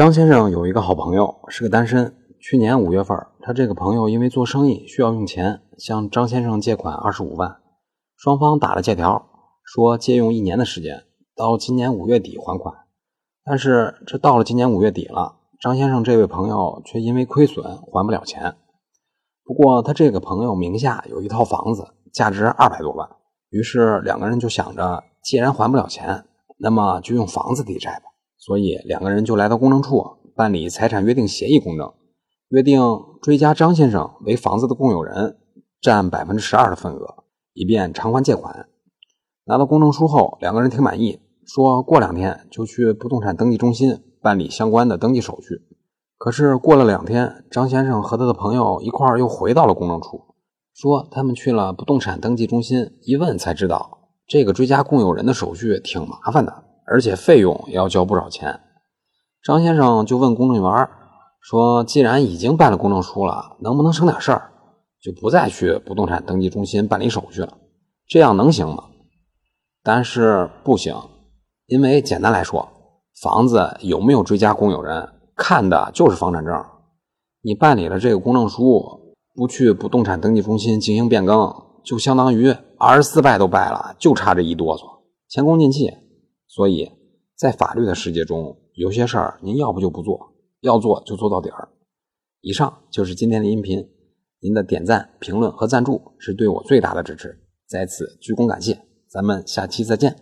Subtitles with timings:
[0.00, 2.16] 张先生有一个好朋友，是个单身。
[2.40, 7.58] 去年五月份，他这个朋友因为做生意需要用钱，向张先生借款二十五万，
[8.16, 9.26] 双方打了借条，
[9.62, 11.04] 说借用一年的时间，
[11.36, 12.74] 到今年五月底还款。
[13.44, 18.56] 但是这到了今年五月底了，张先生这位朋友却因为亏损还不了钱。
[19.44, 23.06] 不过他这个朋友名下有一套房子，价值二百多万，
[23.50, 26.24] 于是两个人就想着，既然还不了钱，
[26.58, 28.09] 那么就用房子抵债吧。
[28.40, 30.02] 所以两个人就来到公证处
[30.34, 31.92] 办理财产约定协议公证，
[32.48, 32.80] 约定
[33.20, 35.36] 追加张先生为房子的共有人，
[35.80, 38.66] 占百分之十二的份额，以便偿还借款。
[39.44, 45.60] 拿到公证书后，两个人挺满意，说过两天就去不动产登记中心办理相关的登记手续。
[46.16, 50.34] 可是过了两天，张先生和他的朋友一块儿又回到了公证处，
[50.72, 56.69] 说他们去了不动产登记中心，一问才知道，这个追加共有人的手续挺麻烦的。
[56.90, 58.58] 而且费用也要交不少钱，
[59.44, 60.88] 张先生就问公证员
[61.40, 64.50] 说：“既然已经办了公证书了，能不能省点事儿，
[65.00, 67.56] 就不再去不动产登记中心办理手续了？
[68.08, 68.86] 这样能行吗？”
[69.84, 70.96] 但是不行，
[71.66, 72.68] 因为简单来说，
[73.22, 76.52] 房子有没有追加共有人，看的就是房产证。
[77.42, 84.82] 你办理了这个公证书，不去不动产登记中心进行变更，就相当于二十四败都败了，就差这一哆嗦，
[85.28, 85.88] 前功尽弃。
[86.52, 86.90] 所以，
[87.36, 91.68] 在法律的世界中，有些事儿您要不就不做，要做就做到底儿。
[92.40, 93.88] 以上就是今天的音频，
[94.40, 98.80] 您的点赞、评论和赞助是对我最大的支持，在此鞠躬感谢。
[99.08, 100.16] 咱们下期再见。